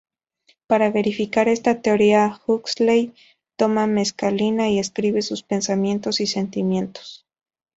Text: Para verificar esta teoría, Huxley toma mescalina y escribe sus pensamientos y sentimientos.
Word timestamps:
Para 0.65 0.89
verificar 0.89 1.47
esta 1.47 1.79
teoría, 1.79 2.41
Huxley 2.47 3.13
toma 3.55 3.85
mescalina 3.85 4.67
y 4.67 4.79
escribe 4.79 5.21
sus 5.21 5.43
pensamientos 5.43 6.21
y 6.21 6.25
sentimientos. 6.25 7.27